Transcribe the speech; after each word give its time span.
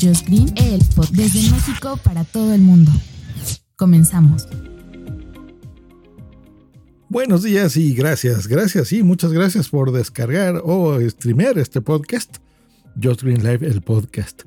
Just 0.00 0.26
Green, 0.26 0.52
el 0.56 0.82
pod 0.94 1.08
desde 1.10 1.50
México 1.50 1.98
para 2.04 2.24
todo 2.24 2.52
el 2.52 2.60
mundo. 2.60 2.90
Comenzamos. 3.76 4.46
Buenos 7.08 7.42
días 7.42 7.76
y 7.76 7.94
gracias, 7.94 8.46
gracias 8.46 8.92
y 8.92 9.02
muchas 9.02 9.32
gracias 9.32 9.68
por 9.68 9.92
descargar 9.92 10.60
o 10.64 10.98
streamear 11.08 11.58
este 11.58 11.80
podcast. 11.80 12.38
Just 13.02 13.22
Green 13.22 13.42
Live, 13.42 13.66
el 13.66 13.80
podcast. 13.80 14.42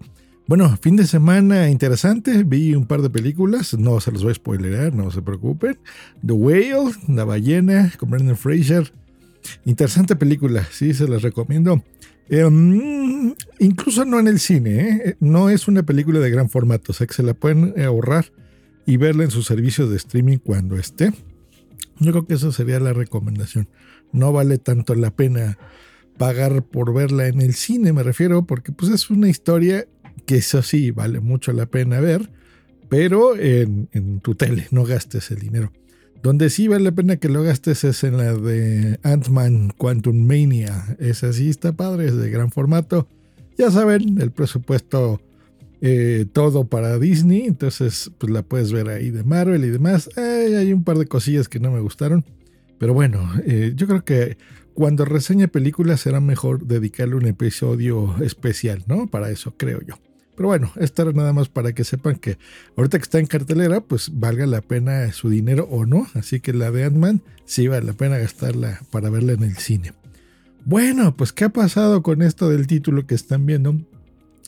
Bueno, 0.46 0.78
fin 0.82 0.96
de 0.96 1.06
semana 1.06 1.70
interesante, 1.70 2.44
vi 2.44 2.76
un 2.76 2.86
par 2.86 3.02
de 3.02 3.10
películas, 3.10 3.76
no 3.76 4.00
se 4.02 4.12
los 4.12 4.24
voy 4.24 4.32
a 4.32 4.36
spoilerar, 4.36 4.94
no 4.94 5.10
se 5.10 5.22
preocupen. 5.22 5.80
The 6.26 6.34
Whale, 6.34 6.96
La 7.08 7.24
ballena, 7.24 7.92
con 7.98 8.10
Brendan 8.10 8.38
Fraser. 8.38 8.92
Interesante 9.66 10.16
película, 10.16 10.68
sí, 10.72 10.94
se 10.94 11.08
las 11.08 11.22
recomiendo. 11.22 11.84
Em, 12.30 13.34
incluso 13.60 14.06
no 14.06 14.20
en 14.20 14.28
el 14.28 14.40
cine, 14.40 14.80
¿eh? 14.80 15.18
no 15.20 15.50
es 15.50 15.68
una 15.68 15.84
película 15.84 16.20
de 16.20 16.30
gran 16.30 16.50
formato, 16.50 16.92
o 16.92 16.96
sea 16.96 17.08
que 17.08 17.14
se 17.14 17.24
la 17.24 17.34
pueden 17.34 17.74
ahorrar 17.82 18.32
y 18.86 18.98
verla 18.98 19.24
en 19.24 19.32
su 19.32 19.42
servicio 19.42 19.90
de 19.90 19.98
streaming 19.98 20.38
cuando 20.38 20.78
esté. 20.78 21.12
Yo 22.00 22.12
creo 22.12 22.28
que 22.28 22.36
esa 22.36 22.52
sería 22.52 22.80
la 22.80 22.94
recomendación. 22.94 23.68
No 24.12 24.32
vale 24.32 24.58
tanto 24.58 24.96
la 24.96 25.12
pena 25.12 25.58
pagar 26.18 26.64
por 26.64 26.94
verla 26.94 27.28
en 27.28 27.42
el 27.42 27.54
cine, 27.54 27.94
me 27.94 28.04
refiero, 28.04 28.46
porque 28.46 28.72
pues 28.72 28.92
es 28.92 29.10
una 29.10 29.30
historia 29.30 29.88
que 30.26 30.38
eso 30.38 30.62
sí 30.62 30.92
vale 30.92 31.20
mucho 31.20 31.52
la 31.52 31.66
pena 31.66 32.00
ver, 32.00 32.30
pero 32.90 33.36
en 33.38 34.20
tu 34.22 34.36
tele, 34.36 34.68
no 34.72 34.84
gastes 34.84 35.32
el 35.32 35.40
dinero. 35.40 35.72
Donde 36.22 36.50
sí 36.50 36.68
vale 36.68 36.84
la 36.84 36.92
pena 36.92 37.18
que 37.18 37.30
lo 37.30 37.44
gastes 37.44 37.84
es 37.84 38.04
en 38.04 38.18
la 38.18 38.34
de 38.34 39.00
Ant-Man 39.04 39.74
Quantum 39.78 40.28
Mania. 40.28 40.98
Esa 41.00 41.32
sí 41.32 41.50
está 41.50 41.72
padre, 41.72 42.08
es 42.08 42.16
de 42.16 42.30
gran 42.30 42.52
formato. 42.52 43.08
Ya 43.58 43.72
saben, 43.72 44.22
el 44.22 44.32
presupuesto 44.32 45.22
eh, 45.82 46.26
todo 46.34 46.66
para 46.66 47.00
Disney, 47.00 47.44
entonces 47.44 48.12
pues 48.18 48.32
la 48.34 48.42
puedes 48.42 48.74
ver 48.74 48.90
ahí 48.90 49.12
de 49.12 49.24
Marvel 49.24 49.64
y 49.64 49.70
demás. 49.70 50.10
hay 50.18 50.74
un 50.74 50.84
par 50.84 50.98
de 50.98 51.06
cosillas 51.06 51.48
que 51.48 51.60
no 51.60 51.72
me 51.72 51.80
gustaron, 51.80 52.26
pero 52.80 52.94
bueno, 52.94 53.30
eh, 53.46 53.74
yo 53.76 53.88
creo 53.88 54.04
que 54.04 54.38
cuando 54.74 55.06
reseña 55.06 55.48
películas 55.48 56.02
será 56.02 56.20
mejor 56.20 56.66
dedicarle 56.66 57.16
un 57.16 57.28
episodio 57.28 58.16
especial, 58.22 58.84
¿no? 58.88 59.08
Para 59.08 59.30
eso 59.30 59.54
creo 59.56 59.80
yo. 59.82 59.96
Pero 60.40 60.48
bueno, 60.48 60.72
esto 60.80 61.02
era 61.02 61.12
nada 61.12 61.34
más 61.34 61.50
para 61.50 61.74
que 61.74 61.84
sepan 61.84 62.16
que 62.16 62.38
ahorita 62.78 62.98
que 62.98 63.04
está 63.04 63.20
en 63.20 63.26
cartelera, 63.26 63.82
pues 63.82 64.10
valga 64.22 64.46
la 64.46 64.62
pena 64.62 65.12
su 65.12 65.30
dinero 65.30 65.68
o 65.70 65.86
no. 65.86 66.08
Así 66.14 66.40
que 66.40 66.54
la 66.54 66.72
de 66.72 66.86
Ant-Man 66.86 67.22
sí 67.44 67.68
vale 67.68 67.86
la 67.86 67.92
pena 67.92 68.18
gastarla 68.18 68.80
para 68.90 69.10
verla 69.10 69.34
en 69.34 69.44
el 69.44 69.58
cine. 69.58 69.92
Bueno, 70.64 71.14
pues 71.14 71.34
¿qué 71.34 71.44
ha 71.44 71.50
pasado 71.50 72.04
con 72.04 72.22
esto 72.22 72.50
del 72.50 72.68
título 72.68 73.06
que 73.06 73.16
están 73.16 73.46
viendo? 73.46 73.76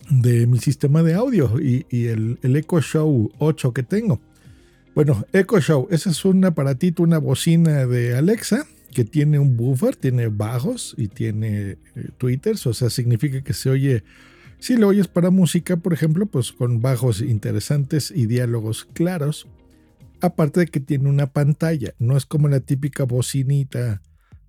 de 0.10 0.48
mi 0.48 0.60
sistema 0.60 1.04
de 1.04 1.14
audio 1.14 1.60
y, 1.60 1.86
el, 1.90 2.40
el, 2.42 2.56
Echo 2.56 2.80
Show 2.80 3.30
8 3.40 3.74
que 3.74 3.84
tengo. 3.84 4.22
Bueno, 4.96 5.26
Echo 5.34 5.60
Show, 5.60 5.88
ese 5.92 6.12
es 6.12 6.24
un 6.24 6.46
aparatito, 6.46 7.04
una 7.04 7.18
bocina 7.18 7.86
de 7.86 8.16
Alexa 8.16 8.66
que 8.94 9.04
tiene 9.04 9.40
un 9.40 9.58
buffer, 9.58 9.98
tiene 9.98 10.28
bajos 10.28 10.96
y 10.98 11.10
tiene 11.10 11.78
eh, 11.96 12.58
o 12.66 12.74
sea, 12.74 12.90
significa 12.90 13.42
que 13.42 13.54
se 13.54 13.70
oye, 13.70 14.04
si 14.62 14.78
lo 14.78 14.88
oyes 14.88 15.08
para 15.08 15.32
música, 15.32 15.76
por 15.76 15.92
ejemplo, 15.92 16.28
pues 16.28 16.52
con 16.52 16.82
bajos 16.82 17.22
interesantes 17.22 18.14
y 18.16 18.28
diálogos 18.28 18.86
claros. 18.86 19.48
Aparte 20.22 20.60
de 20.60 20.68
que 20.68 20.80
tiene 20.80 21.10
una 21.10 21.26
pantalla, 21.26 21.96
no 21.98 22.16
es 22.16 22.28
como 22.28 22.48
la 22.48 22.60
típica 22.60 23.04
bocinita 23.04 24.04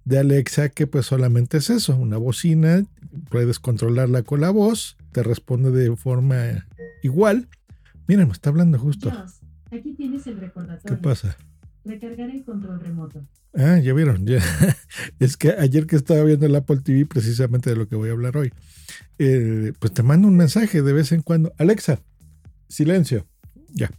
de 0.04 0.18
Alexa 0.18 0.68
que 0.68 0.86
pues 0.86 1.06
solamente 1.06 1.56
es 1.56 1.70
eso, 1.70 1.96
una 1.96 2.18
bocina, 2.18 2.84
puedes 3.30 3.58
controlarla 3.58 4.22
con 4.22 4.42
la 4.42 4.50
voz, 4.50 4.98
te 5.12 5.22
responde 5.22 5.70
de 5.70 5.96
forma 5.96 6.66
igual. 7.02 7.48
Mira, 8.06 8.26
me 8.26 8.32
está 8.32 8.50
hablando 8.50 8.78
justo. 8.78 9.10
aquí 9.70 9.94
tienes 9.94 10.26
el 10.26 10.38
recordatorio. 10.38 10.94
¿Qué 10.94 11.02
pasa? 11.02 11.38
Recargar 11.84 12.31
el 12.31 12.44
control 12.44 12.81
remoto. 12.81 13.26
Ah, 13.54 13.78
ya 13.78 13.93
vieron, 13.93 14.25
es 15.19 15.37
que 15.37 15.50
ayer 15.50 15.87
que 15.87 15.97
estaba 15.97 16.22
viendo 16.25 16.47
el 16.47 16.54
Apple 16.54 16.78
TV, 16.82 17.04
precisamente 17.04 17.69
de 17.69 17.76
lo 17.76 17.87
que 17.87 17.97
voy 17.97 18.09
a 18.09 18.12
hablar 18.12 18.37
hoy, 18.37 18.50
eh, 19.19 19.72
pues 19.78 19.92
te 19.92 20.03
mando 20.03 20.26
un 20.28 20.37
mensaje 20.37 20.81
de 20.81 20.92
vez 20.92 21.12
en 21.12 21.22
cuando. 21.22 21.53
Alexa, 21.59 22.00
silencio. 22.69 23.26
Ya. 23.69 23.91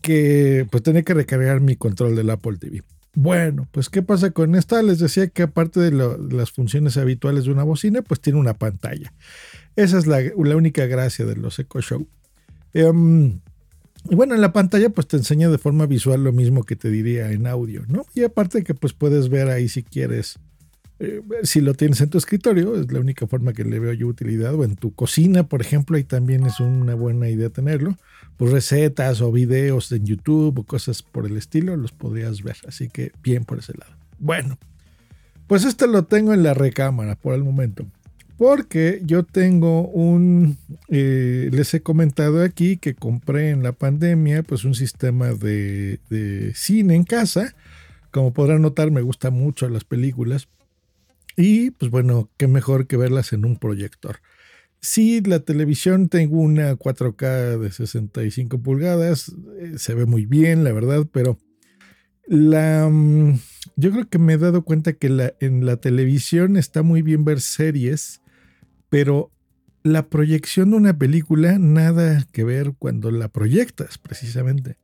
Que 0.00 0.66
pues 0.70 0.82
tenía 0.82 1.02
que 1.02 1.12
recargar 1.12 1.60
mi 1.60 1.76
control 1.76 2.16
del 2.16 2.30
Apple 2.30 2.56
TV. 2.56 2.82
Bueno, 3.14 3.68
pues 3.72 3.90
¿qué 3.90 4.02
pasa 4.02 4.30
con 4.30 4.54
esta? 4.54 4.82
Les 4.82 4.98
decía 4.98 5.28
que 5.28 5.42
aparte 5.42 5.80
de, 5.80 5.90
las 5.90 6.52
funciones 6.52 6.96
habituales 6.96 7.44
de 7.44 7.50
una 7.50 7.64
bocina, 7.64 8.02
pues 8.02 8.20
tiene 8.20 8.38
una 8.38 8.54
pantalla. 8.54 9.12
Esa 9.76 9.98
es 9.98 10.06
la, 10.06 10.20
única 10.36 10.86
gracia 10.86 11.26
de 11.26 11.36
los 11.36 11.58
Echo 11.58 11.80
Show. 11.80 12.08
Em, 12.72 13.40
y 14.08 14.14
bueno, 14.14 14.34
en 14.34 14.40
la 14.40 14.52
pantalla 14.52 14.88
pues 14.90 15.06
te 15.06 15.16
enseña 15.16 15.50
de 15.50 15.58
forma 15.58 15.86
visual 15.86 16.24
lo 16.24 16.32
mismo 16.32 16.64
que 16.64 16.76
te 16.76 16.90
diría 16.90 17.32
en 17.32 17.46
audio, 17.46 17.84
¿no? 17.88 18.06
Y 18.14 18.22
aparte 18.22 18.64
que 18.64 18.74
pues 18.74 18.92
puedes 18.92 19.28
ver 19.28 19.48
ahí 19.48 19.68
si 19.68 19.82
quieres 19.82 20.38
eh, 21.02 21.22
si 21.44 21.62
lo 21.62 21.72
tienes 21.72 22.02
en 22.02 22.10
tu 22.10 22.18
escritorio, 22.18 22.78
es 22.78 22.92
la 22.92 23.00
única 23.00 23.26
forma 23.26 23.54
que 23.54 23.64
le 23.64 23.78
veo 23.78 23.94
yo 23.94 24.06
utilidad, 24.06 24.54
o 24.54 24.64
en 24.64 24.76
tu 24.76 24.94
cocina, 24.94 25.48
por 25.48 25.62
ejemplo, 25.62 25.96
ahí 25.96 26.04
también 26.04 26.44
es 26.44 26.60
una 26.60 26.94
buena 26.94 27.30
idea 27.30 27.48
tenerlo. 27.48 27.96
Pues 28.36 28.52
recetas 28.52 29.22
o 29.22 29.32
videos 29.32 29.90
en 29.92 30.04
YouTube 30.04 30.58
o 30.58 30.64
cosas 30.64 31.02
por 31.02 31.26
el 31.26 31.38
estilo, 31.38 31.74
los 31.76 31.92
podrías 31.92 32.42
ver. 32.42 32.56
Así 32.68 32.88
que 32.88 33.12
bien 33.22 33.46
por 33.46 33.58
ese 33.58 33.72
lado. 33.78 33.92
Bueno, 34.18 34.58
pues 35.46 35.64
esto 35.64 35.86
lo 35.86 36.04
tengo 36.04 36.34
en 36.34 36.42
la 36.42 36.52
recámara 36.52 37.16
por 37.16 37.34
el 37.34 37.44
momento. 37.44 37.86
Porque 38.40 39.02
yo 39.04 39.22
tengo 39.22 39.86
un, 39.88 40.56
eh, 40.88 41.50
les 41.52 41.74
he 41.74 41.82
comentado 41.82 42.42
aquí 42.42 42.78
que 42.78 42.94
compré 42.94 43.50
en 43.50 43.62
la 43.62 43.72
pandemia 43.72 44.42
pues 44.42 44.64
un 44.64 44.74
sistema 44.74 45.34
de, 45.34 46.00
cine 46.54 46.94
en 46.94 47.04
casa. 47.04 47.54
Como 48.10 48.32
podrán 48.32 48.62
notar, 48.62 48.90
me 48.90 49.02
gustan 49.02 49.34
mucho 49.34 49.68
las 49.68 49.84
películas 49.84 50.48
y 51.36 51.72
pues 51.72 51.90
bueno, 51.90 52.30
qué 52.38 52.48
mejor 52.48 52.86
que 52.86 52.96
verlas 52.96 53.34
en 53.34 53.44
un 53.44 53.58
proyector. 53.58 54.20
Sí, 54.80 55.20
la 55.20 55.40
televisión 55.40 56.08
tengo 56.08 56.40
una 56.40 56.72
4K 56.76 57.58
de 57.58 57.70
65 57.70 58.62
pulgadas, 58.62 59.34
eh, 59.58 59.74
se 59.76 59.92
ve 59.92 60.06
muy 60.06 60.24
bien, 60.24 60.64
la 60.64 60.72
verdad, 60.72 61.06
pero 61.12 61.36
la, 62.26 62.88
mm, 62.90 63.38
yo 63.76 63.90
creo 63.90 64.08
que 64.08 64.18
me 64.18 64.32
he 64.32 64.38
dado 64.38 64.64
cuenta 64.64 64.94
que 64.94 65.34
en 65.40 65.66
la 65.66 65.76
televisión 65.76 66.56
está 66.56 66.82
muy 66.82 67.02
bien 67.02 67.26
ver 67.26 67.42
series, 67.42 68.19
pero 68.90 69.30
la 69.82 70.08
proyección 70.08 70.70
de 70.70 70.76
una 70.76 70.98
película 70.98 71.58
nada 71.58 72.26
que 72.32 72.44
ver 72.44 72.74
cuando 72.78 73.10
la 73.10 73.28
proyectas, 73.28 73.96
precisamente. 73.96 74.76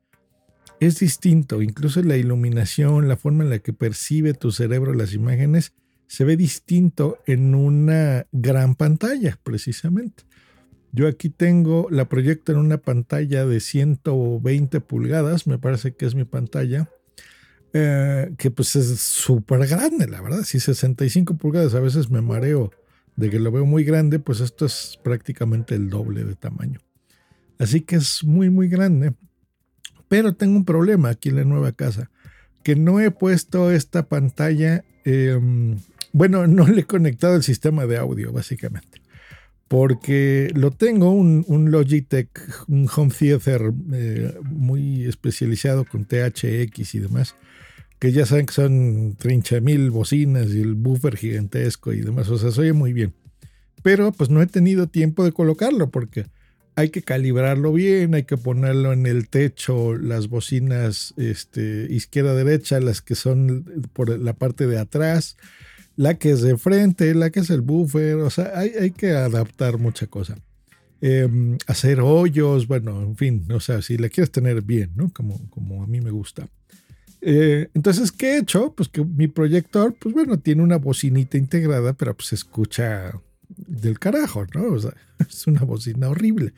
Es 0.80 0.98
distinto, 1.00 1.60
incluso 1.60 2.02
la 2.02 2.16
iluminación, 2.16 3.08
la 3.08 3.16
forma 3.16 3.44
en 3.44 3.50
la 3.50 3.58
que 3.58 3.72
percibe 3.72 4.32
tu 4.34 4.52
cerebro 4.52 4.94
las 4.94 5.12
imágenes 5.12 5.74
se 6.06 6.24
ve 6.24 6.36
distinto 6.36 7.18
en 7.26 7.54
una 7.54 8.26
gran 8.32 8.74
pantalla, 8.74 9.38
precisamente. 9.42 10.24
Yo 10.92 11.08
aquí 11.08 11.28
tengo 11.30 11.88
la 11.90 12.08
proyecto 12.08 12.52
en 12.52 12.58
una 12.58 12.78
pantalla 12.78 13.44
de 13.44 13.60
120 13.60 14.80
pulgadas, 14.80 15.46
me 15.46 15.58
parece 15.58 15.94
que 15.94 16.06
es 16.06 16.14
mi 16.14 16.24
pantalla, 16.24 16.90
eh, 17.72 18.32
que 18.38 18.50
pues 18.50 18.76
es 18.76 18.98
súper 19.00 19.66
grande, 19.66 20.06
la 20.06 20.22
verdad. 20.22 20.42
Si 20.44 20.60
65 20.60 21.36
pulgadas 21.36 21.74
a 21.74 21.80
veces 21.80 22.08
me 22.08 22.22
mareo 22.22 22.70
de 23.16 23.30
que 23.30 23.40
lo 23.40 23.50
veo 23.50 23.66
muy 23.66 23.84
grande, 23.84 24.18
pues 24.18 24.40
esto 24.40 24.66
es 24.66 24.98
prácticamente 25.02 25.74
el 25.74 25.90
doble 25.90 26.24
de 26.24 26.34
tamaño. 26.34 26.80
Así 27.58 27.80
que 27.80 27.96
es 27.96 28.22
muy, 28.24 28.50
muy 28.50 28.68
grande. 28.68 29.14
Pero 30.08 30.34
tengo 30.34 30.56
un 30.56 30.64
problema 30.64 31.08
aquí 31.10 31.30
en 31.30 31.36
la 31.36 31.44
nueva 31.44 31.72
casa, 31.72 32.10
que 32.62 32.76
no 32.76 33.00
he 33.00 33.10
puesto 33.10 33.70
esta 33.70 34.08
pantalla 34.08 34.84
em, 35.04 35.78
bueno, 36.16 36.46
no 36.46 36.66
le 36.66 36.80
he 36.80 36.84
conectado 36.84 37.36
el 37.36 37.42
sistema 37.42 37.84
de 37.84 37.98
audio, 37.98 38.32
básicamente. 38.32 39.02
Porque 39.68 40.50
lo 40.54 40.70
tengo, 40.70 41.10
un, 41.10 41.44
Logitech, 41.70 42.30
un 42.68 42.88
home 42.94 43.12
theater 43.12 43.70
eh, 43.92 44.34
muy 44.42 45.04
especializado 45.04 45.84
con 45.84 46.06
THX 46.06 46.94
y 46.94 47.00
demás, 47.00 47.34
que 47.98 48.12
ya 48.12 48.26
saben 48.26 48.46
que 48.46 48.54
son 48.54 49.16
30 49.18 49.60
mil 49.60 49.90
bocinas 49.90 50.48
y 50.50 50.60
el 50.60 50.74
buffer 50.74 51.16
gigantesco 51.16 51.92
y 51.92 52.00
demás, 52.00 52.28
o 52.28 52.38
sea, 52.38 52.50
se 52.50 52.60
oye 52.60 52.72
muy 52.72 52.92
bien. 52.92 53.14
Pero 53.82 54.12
pues 54.12 54.30
no 54.30 54.42
he 54.42 54.46
tenido 54.46 54.88
tiempo 54.88 55.24
de 55.24 55.32
colocarlo 55.32 55.90
porque 55.90 56.26
hay 56.74 56.90
que 56.90 57.02
calibrarlo 57.02 57.72
bien, 57.72 58.14
hay 58.14 58.24
que 58.24 58.36
ponerlo 58.36 58.92
en 58.92 59.06
el 59.06 59.28
techo, 59.28 59.96
las 59.96 60.28
bocinas 60.28 61.14
este, 61.16 61.86
izquierda-derecha, 61.90 62.80
las 62.80 63.00
que 63.00 63.14
son 63.14 63.88
por 63.94 64.18
la 64.18 64.34
parte 64.34 64.66
de 64.66 64.78
atrás, 64.78 65.38
la 65.96 66.18
que 66.18 66.30
es 66.30 66.42
de 66.42 66.58
frente, 66.58 67.14
la 67.14 67.30
que 67.30 67.40
es 67.40 67.48
el 67.48 67.62
buffer, 67.62 68.16
o 68.16 68.28
sea, 68.28 68.52
hay, 68.54 68.72
hay 68.78 68.90
que 68.90 69.12
adaptar 69.12 69.78
mucha 69.78 70.06
cosa. 70.06 70.36
Em, 71.00 71.56
hacer 71.66 72.00
hoyos, 72.00 72.66
bueno, 72.66 73.02
en 73.02 73.16
fin, 73.16 73.46
o 73.52 73.60
sea, 73.60 73.80
si 73.80 73.96
la 73.96 74.08
quieres 74.08 74.30
tener 74.30 74.62
bien, 74.62 74.92
¿no? 74.96 75.10
Como, 75.12 75.48
como 75.50 75.82
a 75.82 75.86
mí 75.86 76.00
me 76.00 76.10
gusta. 76.10 76.48
Eh, 77.28 77.70
entonces, 77.74 78.12
¿qué 78.12 78.34
he 78.34 78.38
hecho? 78.38 78.72
Pues 78.72 78.88
que 78.88 79.04
mi 79.04 79.26
proyector, 79.26 79.96
pues 79.98 80.14
bueno, 80.14 80.38
tiene 80.38 80.62
una 80.62 80.76
bocinita 80.76 81.36
integrada, 81.36 81.92
pero 81.92 82.16
pues 82.16 82.32
escucha 82.32 83.20
del 83.48 83.98
carajo, 83.98 84.46
¿no? 84.54 84.66
O 84.66 84.78
sea, 84.78 84.92
es 85.28 85.44
una 85.48 85.62
bocina 85.62 86.08
horrible. 86.08 86.52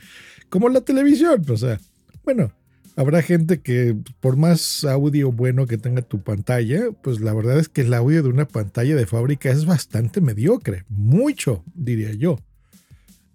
Como 0.50 0.68
la 0.68 0.82
televisión, 0.82 1.42
o 1.48 1.56
sea, 1.56 1.80
bueno, 2.22 2.52
habrá 2.96 3.22
gente 3.22 3.62
que 3.62 3.96
por 4.20 4.36
más 4.36 4.84
audio 4.84 5.32
bueno 5.32 5.66
que 5.66 5.78
tenga 5.78 6.02
tu 6.02 6.22
pantalla, 6.22 6.90
pues 7.02 7.18
la 7.22 7.32
verdad 7.32 7.58
es 7.58 7.70
que 7.70 7.80
el 7.80 7.94
audio 7.94 8.22
de 8.22 8.28
una 8.28 8.46
pantalla 8.46 8.94
de 8.94 9.06
fábrica 9.06 9.50
es 9.50 9.64
bastante 9.64 10.20
mediocre, 10.20 10.84
mucho, 10.90 11.64
diría 11.74 12.12
yo. 12.12 12.40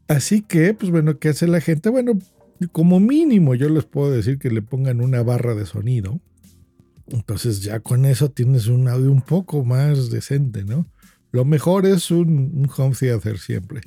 Así 0.08 0.44
que, 0.44 0.76
pues 0.76 0.92
bueno, 0.92 1.18
¿qué 1.18 1.30
hace 1.30 1.48
la 1.48 1.62
gente? 1.62 1.90
Bueno, 1.90 2.20
como 2.72 3.00
mínimo 3.00 3.56
yo 3.56 3.70
les 3.70 3.86
puedo 3.86 4.12
decir 4.12 4.38
que 4.38 4.52
le 4.52 4.62
pongan 4.62 5.02
una 5.02 5.24
barra 5.24 5.56
de 5.56 5.66
sonido. 5.66 6.22
Entonces 7.08 7.62
ya 7.62 7.80
con 7.80 8.06
eso 8.06 8.32
tienes 8.32 8.68
un 8.68 8.88
audio 8.88 9.12
un 9.12 9.22
poco 9.22 9.64
más 9.64 10.10
decente, 10.10 10.64
¿no? 10.64 10.88
Lo 11.32 11.46
mejor 11.46 11.86
es 11.86 12.12
un, 12.12 12.70
home 12.78 12.96
theater 12.96 13.40
siempre, 13.40 13.82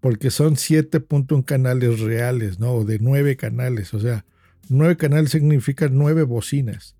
porque 0.00 0.30
son 0.30 0.56
7.1 0.56 1.44
canales 1.44 2.00
reales, 2.00 2.58
¿no? 2.58 2.72
O 2.72 2.84
de 2.84 2.98
9 2.98 3.36
canales, 3.36 3.94
o 3.94 4.00
sea, 4.00 4.24
9 4.68 4.96
canales 4.96 5.30
significa 5.30 5.88
9 5.88 6.24
bocinas. 6.24 6.96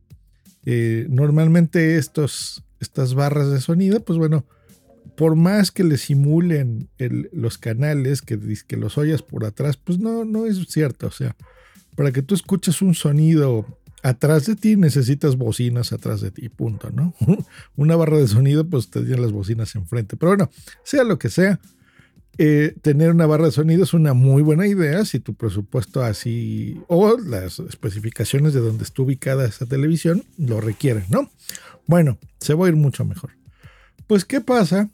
Eh, 0.65 1.07
normalmente 1.11 1.99
estos, 1.99 2.65
estas 2.81 3.15
barras 3.15 3.51
de 3.51 3.61
sonido, 3.61 4.05
pues 4.05 4.19
bueno, 4.19 4.47
por 5.17 5.35
más 5.35 5.71
que 5.71 5.85
le 5.85 5.99
simulen 5.99 6.89
los 7.33 7.59
canales, 7.59 8.23
que, 8.23 8.39
que 8.67 8.77
los 8.77 8.97
oyas 8.99 9.23
por 9.23 9.45
atrás, 9.45 9.77
pues 9.77 9.99
no, 9.99 10.25
no 10.25 10.47
es 10.47 10.59
cierto. 10.69 11.09
O 11.09 11.11
sea, 11.11 11.37
para 11.97 12.13
que 12.13 12.23
tú 12.23 12.35
escuches 12.35 12.83
un 12.83 12.95
sonido 12.95 13.67
atrás 14.03 14.47
de 14.47 14.57
ti, 14.57 14.77
necesitas 14.77 15.37
bocinas 15.37 15.93
atrás 15.93 16.21
de 16.21 16.31
ti, 16.31 16.49
punto, 16.49 16.91
¿no? 16.91 17.15
Una 17.77 17.97
barra 17.97 18.19
de 18.19 18.29
sonido, 18.29 18.69
pues 18.69 18.91
te 18.91 19.01
tienen 19.01 19.23
las 19.23 19.33
bocinas 19.33 19.75
enfrente. 19.75 20.17
Pero 20.17 20.31
bueno, 20.31 20.51
sea 20.85 21.05
lo 21.05 21.19
que 21.19 21.31
sea, 21.31 21.61
eh, 22.39 22.75
tener 22.83 23.11
una 23.11 23.27
barra 23.27 23.47
de 23.47 23.53
sonido 23.53 23.85
es 23.85 23.93
una 23.93 24.15
muy 24.15 24.43
buena 24.43 24.67
idea 24.67 25.05
si 25.05 25.21
tu 25.21 25.35
presupuesto 25.35 26.03
así 26.03 26.81
o 26.89 27.19
las 27.19 27.59
especificaciones 27.59 28.55
de 28.55 28.61
donde 28.61 28.85
está 28.85 29.03
ubicada 29.03 29.47
esa 29.47 29.67
televisión 29.67 30.25
lo 30.39 30.61
requieren, 30.61 31.05
¿no? 31.11 31.31
Bueno, 31.87 32.19
se 32.39 32.55
va 32.55 32.67
a 32.67 32.69
ir 32.69 32.77
mucho 32.77 33.05
mejor. 33.05 33.31
Pues, 34.07 34.25
¿qué 34.25 34.41
pasa? 34.41 34.91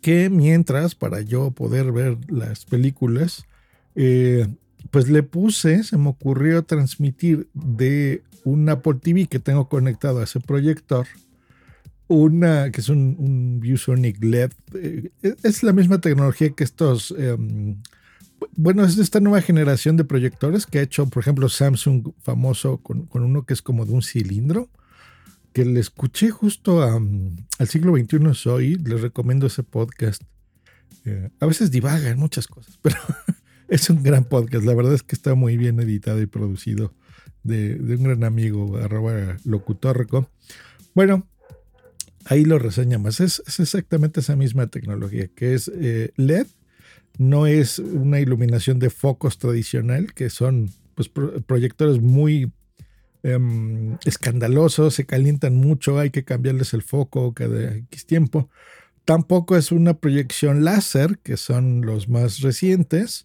que 0.00 0.30
mientras, 0.30 0.94
para 0.94 1.20
yo 1.20 1.50
poder 1.52 1.92
ver 1.92 2.18
las 2.28 2.64
películas, 2.64 3.46
eh, 3.94 4.48
pues 4.92 5.08
le 5.08 5.22
puse, 5.22 5.82
se 5.84 5.96
me 5.96 6.10
ocurrió 6.10 6.64
transmitir 6.64 7.48
de 7.54 8.22
un 8.44 8.68
Apple 8.68 8.98
TV 9.02 9.26
que 9.26 9.38
tengo 9.38 9.66
conectado 9.66 10.20
a 10.20 10.24
ese 10.24 10.38
proyector, 10.38 11.06
una 12.08 12.70
que 12.70 12.82
es 12.82 12.90
un, 12.90 13.16
un 13.18 13.58
ViewSonic 13.58 14.22
LED. 14.22 14.52
Eh, 14.74 15.10
es 15.42 15.62
la 15.62 15.72
misma 15.72 16.02
tecnología 16.02 16.50
que 16.50 16.62
estos, 16.62 17.14
em, 17.16 17.80
bueno, 18.54 18.84
es 18.84 18.96
de 18.96 19.02
esta 19.02 19.18
nueva 19.20 19.40
generación 19.40 19.96
de 19.96 20.04
proyectores 20.04 20.66
que 20.66 20.80
ha 20.80 20.82
hecho, 20.82 21.06
por 21.06 21.22
ejemplo, 21.22 21.48
Samsung 21.48 22.12
famoso 22.20 22.76
con, 22.76 23.08
uno 23.14 23.46
que 23.46 23.54
es 23.54 23.62
como 23.62 23.86
de 23.86 23.92
un 23.94 24.02
cilindro 24.02 24.68
que 25.54 25.64
le 25.64 25.80
escuché 25.80 26.28
justo 26.28 26.82
al 26.82 27.66
siglo 27.66 27.96
XXI 27.96 28.34
soy, 28.34 28.74
les 28.76 29.00
recomiendo 29.00 29.46
ese 29.46 29.62
podcast. 29.62 30.22
Eh, 31.06 31.30
a 31.40 31.46
veces 31.46 31.70
divaga 31.70 32.10
en 32.10 32.18
muchas 32.18 32.46
cosas, 32.46 32.78
pero 32.82 32.96
es 33.72 33.90
un 33.90 34.02
gran 34.02 34.24
podcast. 34.24 34.64
La 34.64 34.74
verdad 34.74 34.94
es 34.94 35.02
que 35.02 35.14
está 35.14 35.34
muy 35.34 35.56
bien 35.56 35.80
editado 35.80 36.20
y 36.20 36.26
producido 36.26 36.94
de, 37.42 37.74
un 37.74 38.02
gran 38.02 38.24
amigo, 38.24 38.76
arroba 38.76 39.36
locutorco. 39.44 40.28
Bueno, 40.94 41.26
ahí 42.24 42.44
lo 42.44 42.58
reseña 42.58 42.98
más. 42.98 43.20
Es, 43.20 43.42
exactamente 43.58 44.20
esa 44.20 44.36
misma 44.36 44.66
tecnología, 44.68 45.28
que 45.28 45.54
es 45.54 45.70
eh, 45.74 46.12
LED. 46.16 46.46
No 47.18 47.46
es 47.46 47.78
una 47.78 48.20
iluminación 48.20 48.78
de 48.78 48.90
focos 48.90 49.38
tradicional, 49.38 50.14
que 50.14 50.30
son 50.30 50.70
pues, 50.94 51.10
proyectores 51.46 52.00
muy 52.00 52.50
Em, 53.24 53.98
escandalosos, 54.04 54.94
se 54.94 55.06
calientan 55.06 55.54
mucho, 55.54 55.98
hay 56.00 56.10
que 56.10 56.24
cambiarles 56.24 56.74
el 56.74 56.82
foco 56.82 57.32
cada 57.34 57.76
X 57.76 58.04
tiempo. 58.06 58.50
Tampoco 59.04 59.56
es 59.56 59.70
una 59.70 59.94
proyección 59.94 60.64
láser, 60.64 61.18
que 61.22 61.36
son 61.36 61.82
los 61.82 62.08
más 62.08 62.40
recientes, 62.40 63.24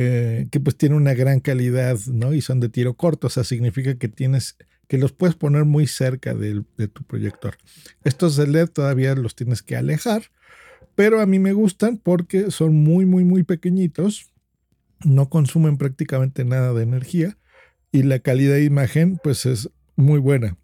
eh, 0.00 0.46
que 0.52 0.60
pues 0.60 0.76
tienen 0.76 0.96
una 0.96 1.12
gran 1.12 1.40
calidad, 1.40 1.98
¿no? 2.06 2.32
Y 2.32 2.40
son 2.40 2.60
de 2.60 2.68
tiro 2.68 2.94
corto, 2.94 3.26
o 3.26 3.30
sea, 3.30 3.42
significa 3.42 3.96
que 3.96 4.06
tienes, 4.06 4.56
que 4.86 4.96
los 4.96 5.10
puedes 5.10 5.34
poner 5.34 5.64
muy 5.64 5.88
cerca 5.88 6.34
de, 6.34 6.62
de 6.76 6.86
tu 6.86 7.02
proyector. 7.02 7.56
Estos 8.04 8.36
de 8.36 8.46
LED 8.46 8.68
todavía 8.68 9.16
los 9.16 9.34
tienes 9.34 9.60
que 9.60 9.74
alejar, 9.74 10.30
pero 10.94 11.20
a 11.20 11.26
mí 11.26 11.40
me 11.40 11.52
gustan 11.52 11.96
porque 11.96 12.52
son 12.52 12.76
muy, 12.76 13.06
muy, 13.06 13.24
muy 13.24 13.42
pequeñitos, 13.42 14.30
no 15.04 15.28
consumen 15.28 15.78
prácticamente 15.78 16.44
nada 16.44 16.72
de 16.74 16.84
energía 16.84 17.36
y 17.90 18.04
la 18.04 18.20
calidad 18.20 18.54
de 18.54 18.64
imagen 18.64 19.18
pues 19.20 19.46
es 19.46 19.68
muy 19.96 20.20
buena. 20.20 20.56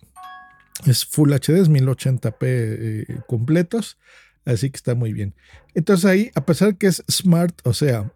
Es 0.87 1.05
Full 1.07 1.33
HD, 1.33 1.59
es 1.61 1.71
1080p 1.71 2.37
eh, 2.41 3.07
completos, 3.27 3.99
así 4.45 4.71
que 4.71 4.77
está 4.77 4.95
muy 4.95 5.13
bien. 5.13 5.35
Entonces 5.75 6.05
ahí, 6.05 6.31
a 6.37 6.47
pesar 6.47 6.77
que 6.77 6.87
es 6.87 7.03
smart, 7.11 7.61
o 7.65 7.73
sea, 7.73 8.13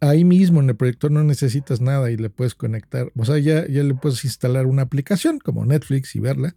ahí 0.00 0.24
mismo 0.24 0.60
en 0.60 0.68
el 0.68 0.76
proyector 0.76 1.10
no 1.10 1.24
necesitas 1.24 1.80
nada 1.80 2.10
y 2.10 2.16
le 2.16 2.30
puedes 2.30 2.54
conectar, 2.54 3.12
o 3.16 3.24
sea, 3.24 3.38
ya, 3.38 3.66
ya 3.66 3.82
le 3.82 3.94
puedes 3.94 4.24
instalar 4.24 4.66
una 4.66 4.82
aplicación 4.82 5.38
como 5.38 5.64
Netflix 5.64 6.14
y 6.16 6.20
verla. 6.20 6.54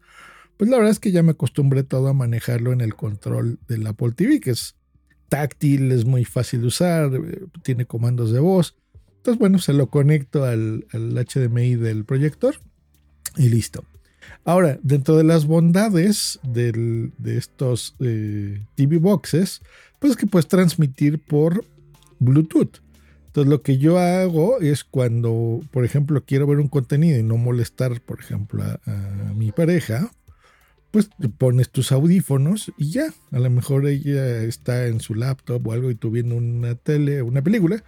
Pues 0.58 0.70
la 0.70 0.78
verdad 0.78 0.92
es 0.92 1.00
que 1.00 1.12
ya 1.12 1.24
me 1.24 1.32
acostumbré 1.32 1.84
todo 1.84 2.10
a 2.10 2.14
manejarlo 2.14 2.74
en 2.74 2.82
el 2.82 2.96
control 2.96 3.60
del 3.68 3.88
Apple 3.88 4.12
TV, 4.12 4.42
que 4.42 4.52
es 4.52 4.76
táctil, 5.30 5.92
es 5.94 6.04
muy 6.04 6.26
fácil 6.26 6.62
de 6.62 6.68
usar, 6.68 7.14
eh, 7.14 7.46
tiene 7.64 7.86
comandos 7.86 8.32
de 8.32 8.40
voz. 8.40 8.76
Entonces, 9.18 9.40
bueno, 9.40 9.60
se 9.60 9.74
lo 9.74 9.88
conecto 9.88 10.44
al, 10.44 10.86
HDMI 10.92 11.76
del 11.76 12.04
proyector 12.04 12.56
y 13.38 13.48
listo. 13.48 13.86
Ahora, 14.44 14.80
dentro 14.84 15.16
de 15.16 15.24
las 15.24 15.46
bondades 15.46 16.40
de 16.44 17.12
estos 17.26 17.96
eh, 18.00 18.62
TV 18.76 18.98
boxes, 18.98 19.62
pues 20.00 20.18
que 20.18 20.28
puedes 20.28 20.48
transmitir 20.48 21.20
por 21.20 21.64
Bluetooth. 22.20 22.82
Entonces, 23.40 23.52
lo 23.52 23.62
que 23.62 23.78
yo 23.78 24.00
hago 24.00 24.60
es 24.60 24.84
cuando, 24.84 25.62
por 25.72 25.86
ejemplo, 25.86 26.26
quiero 26.26 26.46
ver 26.46 26.60
un 26.60 26.68
contenido 26.68 27.18
y 27.18 27.24
no 27.24 27.38
molestar, 27.38 28.02
por 28.02 28.20
ejemplo, 28.20 28.62
a, 28.64 29.34
mi 29.34 29.54
pareja, 29.54 30.12
pues 30.92 31.10
pones 31.38 31.70
tus 31.70 31.94
audífonos 31.94 32.74
y 32.78 32.92
ya. 32.92 33.14
A 33.32 33.40
lo 33.40 33.50
mejor 33.50 33.88
ella 33.88 34.42
está 34.42 34.88
en 34.88 35.00
su 35.00 35.16
laptop 35.16 35.66
o 35.66 35.72
algo 35.72 35.90
y 35.90 35.96
tú 35.96 36.12
viendo 36.12 36.36
una 36.36 36.76
tele, 36.76 37.22
una 37.22 37.42
película 37.42 37.82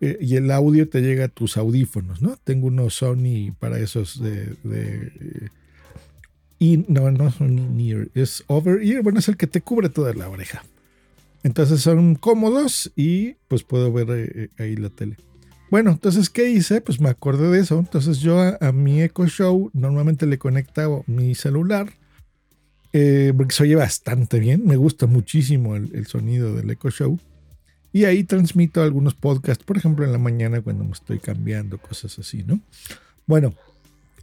eh, 0.00 0.16
y 0.18 0.36
el 0.36 0.50
audio 0.50 0.88
te 0.88 1.02
llega 1.02 1.26
a 1.26 1.28
tus 1.28 1.58
audífonos, 1.58 2.22
¿no? 2.22 2.38
Tengo 2.42 2.68
unos 2.68 2.94
Sony 2.94 3.52
para 3.58 3.78
esos 3.78 4.22
de... 4.22 4.54
de 4.64 5.50
y 6.58 6.86
no, 6.88 7.10
no 7.10 7.30
son 7.32 7.78
ear, 7.78 8.08
es 8.14 8.44
over 8.46 8.82
ear, 8.82 9.02
bueno, 9.02 9.18
es 9.18 9.28
el 9.28 9.36
que 9.36 9.46
te 9.46 9.60
cubre 9.60 9.90
toda 9.90 10.14
la 10.14 10.30
oreja. 10.30 10.62
Entonces 11.42 11.80
son 11.80 12.14
cómodos 12.16 12.92
y 12.96 13.34
pues 13.48 13.62
puedo 13.62 13.92
ver 13.92 14.06
eh, 14.10 14.50
ahí 14.58 14.76
la 14.76 14.90
tele. 14.90 15.16
Bueno, 15.70 15.90
entonces, 15.90 16.30
¿qué 16.30 16.48
hice? 16.48 16.80
Pues 16.80 17.00
me 17.00 17.08
acordé 17.08 17.50
de 17.50 17.60
eso. 17.60 17.78
Entonces 17.78 18.20
yo 18.20 18.40
a, 18.40 18.72
mi 18.72 19.02
Echo 19.02 19.26
Show 19.26 19.70
normalmente 19.72 20.26
le 20.26 20.38
conectaba 20.38 21.02
mi 21.06 21.34
celular, 21.34 21.92
eh, 22.92 23.32
porque 23.36 23.54
se 23.54 23.64
oye 23.64 23.74
bastante 23.74 24.38
bien. 24.38 24.64
Me 24.64 24.76
gusta 24.76 25.06
muchísimo 25.06 25.76
el, 25.76 25.90
el 25.94 26.06
sonido 26.06 26.54
del 26.54 26.70
Echo 26.70 26.90
Show. 26.90 27.18
Y 27.92 28.04
ahí 28.04 28.24
transmito 28.24 28.82
algunos 28.82 29.14
podcasts, 29.14 29.64
por 29.64 29.76
ejemplo, 29.76 30.04
en 30.04 30.12
la 30.12 30.18
mañana 30.18 30.60
cuando 30.60 30.84
me 30.84 30.92
estoy 30.92 31.18
cambiando, 31.18 31.78
cosas 31.78 32.18
así, 32.18 32.44
¿no? 32.44 32.60
Bueno, 33.26 33.54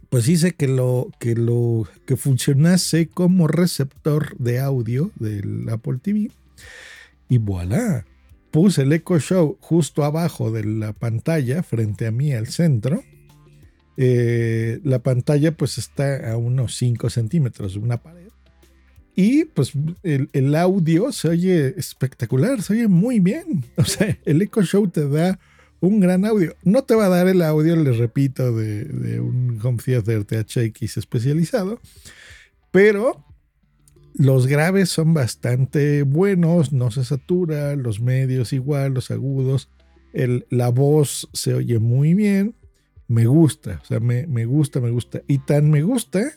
pues 0.08 0.28
hice 0.28 0.52
que 0.52 0.68
lo 0.68 1.10
que 1.18 1.34
lo 1.34 1.88
que 2.06 2.16
funcionase 2.16 3.08
como 3.08 3.48
receptor 3.48 4.36
de 4.38 4.60
audio 4.60 5.10
del 5.16 5.68
Apple 5.68 5.98
TV. 6.00 6.30
Y 7.28 7.38
voilà, 7.38 8.04
puse 8.50 8.82
el 8.82 8.92
Echo 8.92 9.18
Show 9.18 9.58
justo 9.60 10.04
abajo 10.04 10.50
de 10.50 10.64
la 10.64 10.92
pantalla, 10.92 11.62
frente 11.62 12.06
a 12.06 12.10
mí 12.10 12.32
al 12.32 12.46
centro. 12.48 13.02
Eh, 13.96 14.80
la 14.84 15.00
pantalla 15.00 15.56
pues 15.56 15.78
está 15.78 16.30
a 16.30 16.36
unos 16.36 16.76
5 16.76 17.10
centímetros 17.10 17.74
de 17.74 17.80
una 17.80 18.02
pared. 18.02 18.28
Y 19.16 19.44
pues 19.44 19.72
el, 20.02 20.54
audio 20.56 21.12
se 21.12 21.28
oye 21.28 21.74
espectacular, 21.78 22.62
se 22.62 22.74
oye 22.74 22.88
muy 22.88 23.20
bien. 23.20 23.64
O 23.76 23.84
sea, 23.84 24.18
el 24.24 24.42
Echo 24.42 24.62
Show 24.62 24.88
te 24.88 25.08
da 25.08 25.38
un 25.80 26.00
gran 26.00 26.24
audio. 26.24 26.56
No 26.64 26.82
te 26.82 26.94
va 26.94 27.06
a 27.06 27.10
dar 27.10 27.28
el 27.28 27.42
audio, 27.42 27.76
les 27.76 27.96
repito, 27.98 28.56
de, 28.56 28.84
de 28.84 29.20
un 29.20 29.60
home 29.62 29.78
theater 29.84 30.24
THX 30.24 30.96
especializado, 30.96 31.80
pero 32.70 33.24
los 34.14 34.46
graves 34.46 34.90
son 34.90 35.12
bastante 35.12 36.02
buenos, 36.04 36.72
no 36.72 36.90
se 36.92 37.04
satura, 37.04 37.74
los 37.74 38.00
medios 38.00 38.52
igual, 38.52 38.94
los 38.94 39.10
agudos, 39.10 39.70
la 40.50 40.68
voz 40.68 41.28
se 41.32 41.54
oye 41.54 41.80
muy 41.80 42.14
bien, 42.14 42.54
me 43.08 43.26
gusta, 43.26 43.80
o 43.82 43.84
sea, 43.84 43.98
me, 43.98 44.26
me 44.28 44.44
gusta, 44.44 44.80
me 44.80 44.90
gusta. 44.90 45.22
Y 45.26 45.38
tan 45.38 45.68
me 45.68 45.82
gusta 45.82 46.32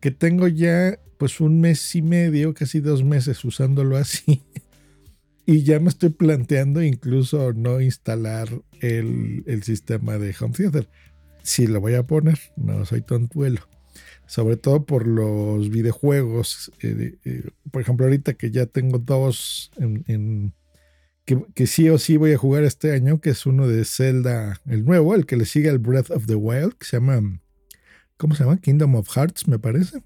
que 0.00 0.10
tengo 0.10 0.48
ya 0.48 0.98
pues 1.18 1.40
un 1.40 1.60
mes 1.60 1.94
y 1.94 2.02
medio, 2.02 2.52
casi 2.52 2.80
dos 2.80 3.02
meses 3.02 3.44
usándolo 3.44 3.96
así. 3.96 4.42
Y 5.46 5.62
ya 5.62 5.78
me 5.78 5.90
estoy 5.90 6.08
planteando 6.08 6.82
incluso 6.82 7.52
no 7.52 7.78
instalar 7.82 8.48
el, 8.80 9.44
el 9.46 9.62
sistema 9.62 10.16
de 10.16 10.34
Home 10.40 10.54
Theater. 10.54 10.88
Si 11.42 11.66
lo 11.66 11.82
voy 11.82 11.96
a 11.96 12.06
poner, 12.06 12.38
no 12.56 12.86
soy 12.86 13.02
tontuelo 13.02 13.60
sobre 14.26 14.56
todo 14.56 14.84
por 14.84 15.06
los 15.06 15.70
videojuegos. 15.70 16.72
Eh, 16.82 17.16
eh, 17.24 17.50
por 17.70 17.82
ejemplo, 17.82 18.06
ahorita 18.06 18.34
que 18.34 18.50
ya 18.50 18.66
tengo 18.66 18.98
dos 18.98 19.70
en, 19.76 20.54
que, 21.24 21.66
sí 21.66 21.88
o 21.88 21.98
sí 21.98 22.16
voy 22.16 22.32
a 22.32 22.38
jugar 22.38 22.64
este 22.64 22.92
año, 22.92 23.20
que 23.20 23.30
es 23.30 23.46
uno 23.46 23.66
de 23.66 23.84
Zelda, 23.84 24.60
el 24.66 24.84
nuevo, 24.84 25.14
el 25.14 25.26
que 25.26 25.36
le 25.36 25.46
sigue 25.46 25.70
al 25.70 25.78
Breath 25.78 26.10
of 26.10 26.26
the 26.26 26.34
Wild, 26.34 26.74
que 26.74 26.86
se 26.86 26.98
llama, 26.98 27.40
¿cómo 28.16 28.34
se 28.34 28.44
llama? 28.44 28.58
Kingdom 28.58 28.94
of 28.96 29.08
Hearts, 29.08 29.48
me 29.48 29.58
parece. 29.58 30.02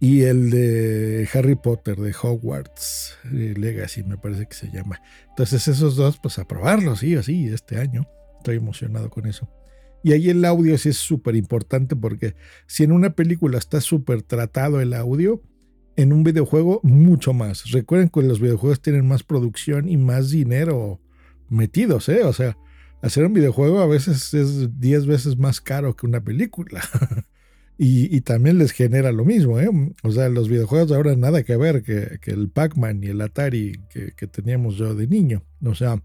Y 0.00 0.22
el 0.22 0.50
de 0.50 1.28
Harry 1.34 1.56
Potter, 1.56 1.96
de 1.96 2.14
Hogwarts 2.22 3.16
eh, 3.32 3.54
Legacy, 3.56 4.04
me 4.04 4.16
parece 4.16 4.46
que 4.46 4.54
se 4.54 4.70
llama. 4.70 5.00
Entonces 5.30 5.66
esos 5.66 5.96
dos, 5.96 6.20
pues 6.22 6.38
a 6.38 6.46
probarlos, 6.46 7.00
sí 7.00 7.16
o 7.16 7.22
sí, 7.22 7.48
este 7.48 7.78
año. 7.78 8.06
Estoy 8.38 8.56
emocionado 8.56 9.10
con 9.10 9.26
eso. 9.26 9.48
Y 10.02 10.12
ahí 10.12 10.30
el 10.30 10.44
audio 10.44 10.76
sí 10.78 10.90
es 10.90 10.96
súper 10.96 11.36
importante 11.36 11.96
porque 11.96 12.34
si 12.66 12.84
en 12.84 12.92
una 12.92 13.10
película 13.10 13.58
está 13.58 13.80
súper 13.80 14.22
tratado 14.22 14.80
el 14.80 14.94
audio, 14.94 15.42
en 15.98 16.12
un 16.12 16.22
videojuego 16.22 16.80
mucho 16.84 17.32
más. 17.32 17.72
Recuerden 17.72 18.08
que 18.08 18.22
los 18.22 18.40
videojuegos 18.40 18.80
tienen 18.80 19.06
más 19.08 19.24
producción 19.24 19.88
y 19.88 19.96
más 19.96 20.30
dinero 20.30 21.00
metidos, 21.48 22.08
¿eh? 22.08 22.22
O 22.22 22.32
sea, 22.32 22.56
hacer 23.02 23.24
un 23.24 23.32
videojuego 23.32 23.80
a 23.80 23.86
veces 23.86 24.32
es 24.32 24.78
10 24.78 25.06
veces 25.06 25.38
más 25.38 25.60
caro 25.60 25.96
que 25.96 26.06
una 26.06 26.22
película. 26.22 26.82
y, 27.78 28.20
también 28.20 28.58
les 28.58 28.70
genera 28.70 29.10
lo 29.10 29.24
mismo, 29.24 29.58
¿eh? 29.58 29.68
O 30.04 30.12
sea, 30.12 30.28
los 30.28 30.48
videojuegos 30.48 30.92
ahora 30.92 31.16
nada 31.16 31.42
que 31.42 31.56
ver 31.56 31.82
que, 31.82 32.20
el 32.30 32.48
Pac-Man 32.48 33.02
y 33.02 33.08
el 33.08 33.20
Atari 33.20 33.80
que, 33.90 34.12
que 34.16 34.28
teníamos 34.28 34.76
yo 34.76 34.94
de 34.94 35.08
niño. 35.08 35.42
O 35.64 35.74
sea, 35.74 36.00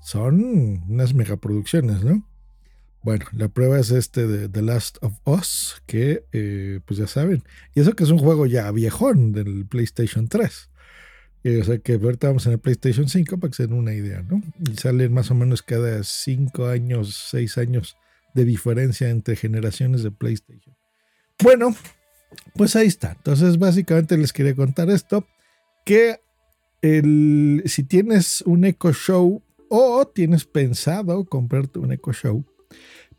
son 0.00 0.82
unas 0.88 1.12
megaproducciones, 1.12 2.02
¿no? 2.02 2.26
Bueno, 3.06 3.24
la 3.30 3.46
prueba 3.46 3.78
es 3.78 3.92
este 3.92 4.26
de 4.26 4.48
The 4.48 4.62
Last 4.62 4.98
of 5.00 5.14
Us, 5.24 5.80
que 5.86 6.24
eh, 6.32 6.80
pues 6.86 6.98
ya 6.98 7.06
saben. 7.06 7.44
Y 7.72 7.78
eso 7.78 7.94
que 7.94 8.02
es 8.02 8.10
un 8.10 8.18
juego 8.18 8.46
ya 8.46 8.68
viejón 8.72 9.30
del 9.30 9.64
PlayStation 9.64 10.26
3. 10.26 10.70
o 11.44 11.64
sea 11.64 11.78
que 11.78 11.92
ahorita 11.92 12.26
vamos 12.26 12.46
en 12.46 12.54
el 12.54 12.58
PlayStation 12.58 13.08
5 13.08 13.38
para 13.38 13.48
que 13.52 13.56
se 13.58 13.68
den 13.68 13.74
una 13.74 13.94
idea, 13.94 14.22
¿no? 14.22 14.42
Y 14.58 14.74
salen 14.74 15.14
más 15.14 15.30
o 15.30 15.36
menos 15.36 15.62
cada 15.62 16.02
5 16.02 16.66
años, 16.66 17.28
6 17.30 17.58
años 17.58 17.96
de 18.34 18.44
diferencia 18.44 19.08
entre 19.08 19.36
generaciones 19.36 20.02
de 20.02 20.10
PlayStation. 20.10 20.74
Bueno, 21.44 21.76
pues 22.56 22.74
ahí 22.74 22.88
está. 22.88 23.12
Entonces, 23.12 23.56
básicamente 23.56 24.18
les 24.18 24.32
quería 24.32 24.56
contar 24.56 24.90
esto: 24.90 25.24
que 25.84 26.18
si 26.82 27.84
tienes 27.84 28.42
un 28.42 28.64
Echo 28.64 28.92
Show 28.92 29.44
o 29.68 30.06
tienes 30.08 30.44
pensado 30.44 31.24
comprarte 31.24 31.78
un 31.78 31.92
Echo 31.92 32.12
Show, 32.12 32.44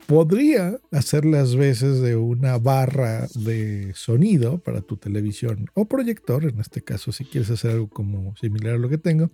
podría 0.06 0.80
hacer 0.92 1.26
las 1.26 1.56
veces 1.56 2.02
de 2.02 2.16
una 2.16 2.58
barra 2.58 3.28
de 3.36 3.94
sonido 3.96 4.60
para 4.60 4.82
tu 4.82 4.98
televisión 4.98 5.68
o 5.74 5.86
proyector, 5.86 6.46
en 6.46 6.60
este 6.60 6.82
caso 6.82 7.12
si 7.12 7.26
quieres 7.26 7.50
hacer 7.50 7.72
algo 7.72 7.90
como 7.90 8.36
similar 8.38 8.76
a 8.76 8.78
lo 8.78 8.90
que 8.90 8.98
tengo, 8.98 9.32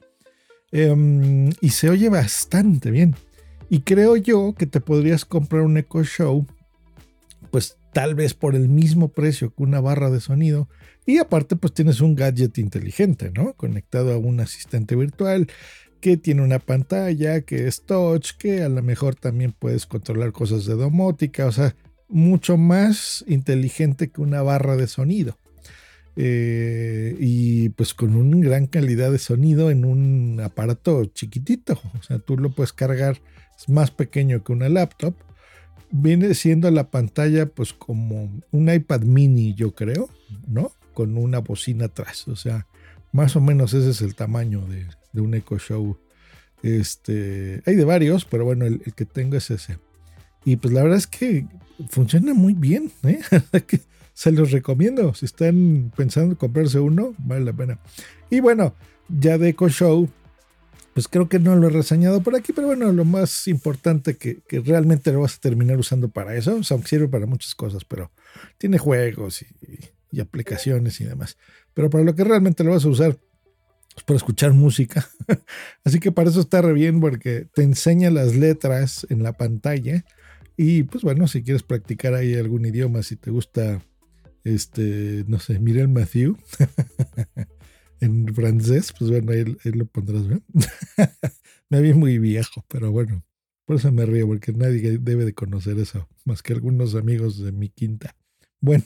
em, 0.72 1.51
y 1.62 1.70
se 1.70 1.89
oye 1.89 2.10
bastante 2.10 2.91
bien. 2.91 3.15
Y 3.70 3.82
creo 3.82 4.17
yo 4.17 4.55
que 4.58 4.65
te 4.65 4.82
podrías 4.82 5.25
comprar 5.25 5.63
un 5.63 5.77
Echo 5.77 6.03
Show, 6.03 6.46
pues 7.51 7.77
tal 7.93 8.15
vez 8.15 8.34
por 8.34 8.55
el 8.55 8.67
mismo 8.67 9.10
precio 9.10 9.53
que 9.53 9.63
una 9.63 9.79
barra 9.79 10.10
de 10.10 10.20
sonido. 10.20 10.67
Y 11.05 11.20
aparte, 11.20 11.55
pues 11.55 11.74
tienes 11.74 12.01
un 12.01 12.15
gadget 12.15 12.58
inteligente, 12.58 13.32
¿no? 13.34 13.53
Conectado 13.53 14.13
a 14.13 14.17
un 14.17 14.39
asistente 14.39 14.96
virtual 14.96 15.48
que 16.04 16.18
tiene 16.18 16.42
una 16.42 16.60
pantalla, 16.60 17.44
que 17.44 17.66
es 17.66 17.84
touch, 17.86 18.32
que 18.38 18.62
a 18.62 18.68
lo 18.68 18.84
mejor 18.84 19.16
también 19.16 19.54
puedes 19.58 19.86
controlar 19.86 20.34
cosas 20.34 20.66
de 20.66 20.74
domótica, 20.74 21.46
o 21.46 21.52
sea, 21.54 21.78
mucho 22.10 22.58
más 22.58 23.24
inteligente 23.26 24.12
que 24.12 24.20
una 24.20 24.42
barra 24.42 24.76
de 24.76 24.88
sonido. 24.88 25.38
Eh, 26.18 27.16
y 27.22 27.70
pues 27.70 27.94
con 27.94 28.18
una 28.18 28.46
gran 28.46 28.68
calidad 28.68 29.14
de 29.14 29.18
sonido 29.18 29.72
en 29.72 29.86
un 29.86 30.42
aparato 30.42 31.06
chiquitito, 31.06 31.80
o 31.98 32.04
sea, 32.04 32.20
tú 32.20 32.38
lo 32.38 32.50
puedes 32.50 32.74
cargar, 32.74 33.22
es 33.58 33.70
más 33.70 33.90
pequeño 33.90 34.44
que 34.44 34.52
una 34.52 34.68
laptop. 34.68 35.16
Viene 35.90 36.34
siendo 36.34 36.70
la 36.70 36.92
pantalla 36.92 37.46
pues 37.46 37.72
como 37.72 38.42
un 38.52 38.70
iPad 38.70 39.04
mini, 39.04 39.54
yo 39.54 39.74
creo, 39.74 40.10
¿no? 40.48 40.74
Con 40.94 41.18
una 41.18 41.40
bocina 41.40 41.86
atrás, 41.86 42.28
o 42.28 42.36
sea, 42.36 42.68
más 43.14 43.38
o 43.38 43.40
menos 43.40 43.74
ese 43.74 43.92
es 43.92 44.02
el 44.02 44.16
tamaño 44.16 44.68
de, 44.68 44.86
de 45.13 45.22
un 45.22 45.34
Echo 45.34 45.58
Show. 45.58 45.98
Este, 46.62 47.62
hay 47.65 47.75
de 47.75 47.86
varios, 47.86 48.25
pero 48.25 48.46
bueno, 48.46 48.65
el, 48.65 48.82
que 48.96 49.05
tengo 49.05 49.38
es 49.38 49.50
ese. 49.51 49.77
Y 50.46 50.58
pues 50.58 50.74
la 50.74 50.84
verdad 50.84 50.98
es 50.98 51.08
que 51.08 51.46
funciona 51.89 52.34
muy 52.34 52.53
bien. 52.53 52.91
¿eh? 53.03 53.20
Se 54.13 54.32
los 54.32 54.51
recomiendo. 54.51 55.13
Si 55.13 55.25
están 55.25 55.91
pensando 55.96 56.32
en 56.32 56.36
comprarse 56.36 56.79
uno, 56.79 57.15
vale 57.17 57.46
la 57.46 57.53
pena. 57.53 57.79
Y 58.29 58.39
bueno, 58.41 58.75
ya 59.08 59.38
de 59.38 59.50
Echo 59.50 59.70
Show, 59.70 60.10
pues 60.93 61.08
creo 61.08 61.27
que 61.27 61.39
no 61.39 61.55
lo 61.55 61.67
he 61.67 61.72
reseñado 61.72 62.22
por 62.22 62.36
aquí, 62.36 62.53
pero 62.53 62.67
bueno, 62.67 62.91
lo 62.91 63.05
más 63.05 63.48
importante 63.48 64.15
que, 64.15 64.41
que 64.48 64.60
realmente 64.60 65.12
lo 65.12 65.22
vas 65.22 65.36
a 65.36 65.39
terminar 65.39 65.79
usando 65.79 66.10
para 66.10 66.36
eso, 66.36 66.55
o 66.55 66.63
sirve 66.63 67.08
para 67.08 67.25
muchas 67.25 67.55
cosas, 67.55 67.84
pero 67.84 68.12
tiene 68.58 68.77
juegos 68.77 69.41
y, 69.41 69.48
y 70.12 70.20
aplicaciones 70.20 71.01
y 71.01 71.05
demás. 71.05 71.38
Pero 71.74 71.89
para 71.89 72.03
lo 72.03 72.13
que 72.13 72.24
realmente 72.24 72.63
lo 72.63 72.72
vas 72.72 72.86
a 72.86 72.89
usar, 72.89 73.17
pues, 73.94 74.04
para 74.06 74.18
escuchar 74.18 74.54
música. 74.54 75.08
Así 75.84 76.00
que 76.00 76.12
para 76.12 76.30
eso 76.30 76.42
está 76.42 76.62
re 76.62 76.74
bien 76.74 77.00
porque 77.00 77.48
te 77.54 77.64
enseña 77.64 78.10
las 78.10 78.36
letras 78.36 79.06
en 79.10 79.24
la 79.24 79.34
pantalla. 79.34 80.06
Y 80.58 80.84
pues 80.84 81.04
bueno, 81.04 81.28
si 81.28 81.44
quieres 81.44 81.64
practicar 81.64 82.14
ahí 82.14 82.36
algún 82.36 82.66
idioma, 82.66 83.02
si 83.04 83.16
te 83.16 83.32
gusta, 83.32 83.82
este, 84.44 85.24
no 85.28 85.40
sé, 85.40 85.60
Mirel 85.60 85.88
Matthew 85.88 86.38
en 88.00 88.34
francés, 88.34 88.94
pues 88.98 89.10
bueno, 89.10 89.32
ahí, 89.32 89.46
lo 89.72 89.86
pondrás 89.86 90.28
bien. 90.28 90.44
me 91.70 91.82
vi 91.82 91.94
muy 91.94 92.20
viejo, 92.20 92.64
pero 92.68 92.92
bueno, 92.92 93.24
por 93.66 93.78
eso 93.78 93.92
me 93.92 94.06
río, 94.06 94.28
porque 94.28 94.52
nadie 94.52 95.00
debe 95.00 95.26
de 95.26 95.34
conocer 95.34 95.80
eso, 95.80 96.08
más 96.24 96.44
que 96.44 96.54
algunos 96.54 96.94
amigos 96.94 97.40
de 97.40 97.52
mi 97.52 97.70
quinta. 97.70 98.16
Bueno, 98.60 98.86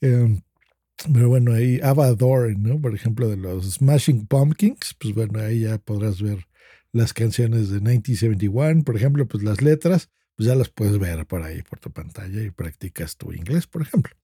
eh, 0.00 0.40
pero 1.12 1.28
bueno, 1.28 1.52
ahí 1.52 1.80
Ava 1.82 2.14
¿no? 2.56 2.80
Por 2.80 2.94
ejemplo, 2.94 3.28
de 3.28 3.36
los 3.36 3.74
Smashing 3.74 4.26
Pumpkins, 4.26 4.94
pues 4.98 5.14
bueno, 5.14 5.40
ahí 5.40 5.60
ya 5.60 5.78
podrás 5.78 6.22
ver 6.22 6.46
las 6.92 7.12
canciones 7.12 7.70
de 7.70 7.80
1971, 7.80 8.84
por 8.84 8.96
ejemplo, 8.96 9.26
pues 9.26 9.42
las 9.42 9.60
letras, 9.60 10.10
pues 10.36 10.46
ya 10.48 10.54
las 10.54 10.68
puedes 10.68 10.98
ver 10.98 11.26
por 11.26 11.42
ahí, 11.42 11.62
por 11.62 11.80
tu 11.80 11.90
pantalla 11.90 12.40
y 12.42 12.50
practicas 12.50 13.16
tu 13.16 13.32
inglés, 13.32 13.66
por 13.66 13.82
ejemplo. 13.82 14.14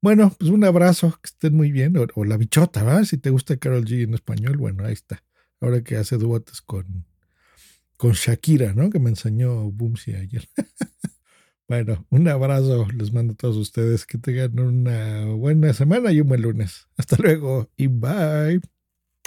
Bueno, 0.00 0.34
pues 0.38 0.50
un 0.50 0.64
abrazo, 0.64 1.18
que 1.22 1.28
estén 1.28 1.56
muy 1.56 1.72
bien, 1.72 1.94
o, 2.14 2.24
la 2.24 2.36
bichota, 2.36 2.84
¿verdad? 2.84 3.04
Si 3.04 3.18
te 3.18 3.30
gusta 3.30 3.56
Carol 3.56 3.84
G 3.84 4.04
en 4.04 4.14
español, 4.14 4.58
bueno, 4.58 4.84
ahí 4.84 4.92
está. 4.92 5.24
Ahora 5.60 5.82
que 5.82 5.96
hace 5.96 6.18
duetos 6.18 6.60
con, 6.62 7.06
con 7.96 8.12
Shakira, 8.12 8.74
¿no? 8.74 8.90
Que 8.90 8.98
me 8.98 9.10
enseñó 9.10 9.70
Boomsy 9.70 10.14
ayer. 10.14 10.48
Bueno, 11.68 12.06
un 12.10 12.28
abrazo 12.28 12.86
les 12.94 13.12
mando 13.12 13.32
a 13.32 13.36
todos 13.36 13.56
ustedes. 13.56 14.04
Que 14.06 14.18
tengan 14.18 14.58
una 14.60 15.24
buena 15.34 15.72
semana 15.72 16.12
y 16.12 16.20
un 16.20 16.28
buen 16.28 16.42
lunes. 16.42 16.88
Hasta 16.96 17.16
luego 17.16 17.70
y 17.76 17.86
bye. 17.86 18.73